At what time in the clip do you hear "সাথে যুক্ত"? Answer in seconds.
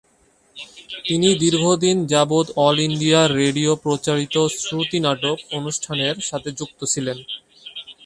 6.29-6.79